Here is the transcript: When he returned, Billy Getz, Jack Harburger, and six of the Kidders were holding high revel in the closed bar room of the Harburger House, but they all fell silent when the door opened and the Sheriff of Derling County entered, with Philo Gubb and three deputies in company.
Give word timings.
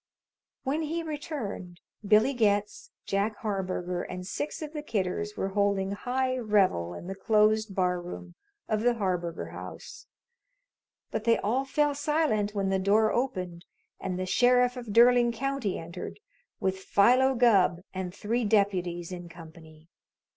When 0.63 0.81
he 0.81 1.03
returned, 1.03 1.79
Billy 2.03 2.33
Getz, 2.33 2.89
Jack 3.05 3.35
Harburger, 3.37 4.01
and 4.01 4.25
six 4.25 4.63
of 4.63 4.73
the 4.73 4.81
Kidders 4.81 5.37
were 5.37 5.49
holding 5.49 5.91
high 5.91 6.39
revel 6.39 6.95
in 6.95 7.05
the 7.05 7.13
closed 7.13 7.75
bar 7.75 8.01
room 8.01 8.33
of 8.67 8.81
the 8.81 8.95
Harburger 8.95 9.49
House, 9.49 10.07
but 11.11 11.25
they 11.25 11.37
all 11.37 11.65
fell 11.65 11.93
silent 11.93 12.55
when 12.55 12.69
the 12.69 12.79
door 12.79 13.11
opened 13.11 13.63
and 13.99 14.17
the 14.17 14.25
Sheriff 14.25 14.75
of 14.75 14.87
Derling 14.91 15.31
County 15.31 15.77
entered, 15.77 16.19
with 16.59 16.79
Philo 16.79 17.35
Gubb 17.35 17.81
and 17.93 18.11
three 18.11 18.43
deputies 18.43 19.11
in 19.11 19.29
company. 19.29 19.87